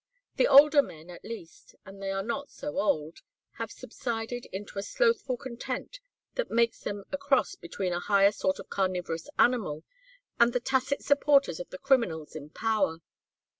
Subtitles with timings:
[0.37, 3.19] The older men at least and they are not so old
[3.59, 5.99] have subsided into a slothful content
[6.33, 9.83] that makes them a cross between a higher sort of carnivorous animal
[10.39, 13.01] and the tacit supporters of the criminals in power.